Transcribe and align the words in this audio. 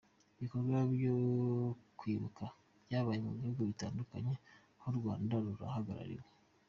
Ibikorwa 0.37 0.77
byo 0.93 1.15
kwibuka 1.99 2.43
byabaye 2.85 3.19
mu 3.25 3.31
bihugu 3.37 3.61
bitandukanye 3.69 4.33
aho 4.79 4.87
u 4.93 4.97
Rwanda 4.99 5.33
ruhagarariwe. 5.43 6.27